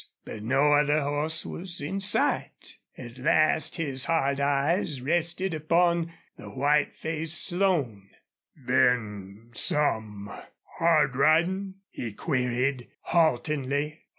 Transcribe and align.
But 0.25 0.41
no 0.41 0.73
other 0.73 0.99
horse 1.03 1.45
was 1.45 1.79
in 1.79 1.99
sight. 1.99 2.77
At 2.97 3.19
last 3.19 3.75
his 3.75 4.05
hard 4.05 4.39
eyes 4.39 4.99
rested 4.99 5.53
upon 5.53 6.11
the 6.37 6.49
white 6.49 6.95
faced 6.95 7.45
Slone. 7.45 8.09
"Been 8.65 9.51
some 9.53 10.27
hard 10.79 11.15
ridin'?" 11.15 11.75
he 11.91 12.13
queried, 12.13 12.89
haltingly. 13.01 13.99